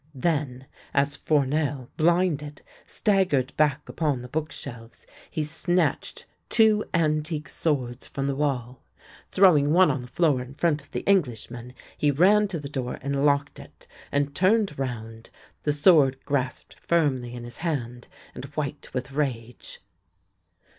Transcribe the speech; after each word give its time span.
Then, 0.15 0.65
as 0.95 1.15
Fournel, 1.15 1.91
blinded, 1.95 2.63
staggered 2.87 3.55
back 3.55 3.87
upon 3.87 4.23
the 4.23 4.27
book 4.27 4.51
shelves, 4.51 5.05
he 5.29 5.43
snatched 5.43 6.25
two 6.49 6.83
antique 6.91 7.47
swords 7.47 8.07
from 8.07 8.25
the 8.25 8.33
wall. 8.35 8.81
Throwing 9.31 9.71
one 9.73 9.91
on 9.91 9.99
the 9.99 10.07
floor 10.07 10.41
in 10.41 10.55
front 10.55 10.81
of 10.81 10.89
the 10.89 11.01
Englishman, 11.01 11.75
he 11.95 12.09
ran 12.09 12.47
to 12.47 12.57
the 12.59 12.67
door 12.67 12.97
and 13.03 13.23
locked 13.27 13.59
it, 13.59 13.85
and 14.11 14.33
turned 14.33 14.79
round, 14.79 15.29
the 15.61 15.71
sword 15.71 16.17
grasped 16.25 16.79
firmly 16.79 17.35
in 17.35 17.43
his 17.43 17.57
hand, 17.57 18.07
and 18.33 18.45
white 18.45 18.91
with 18.95 19.11
rage. 19.11 19.81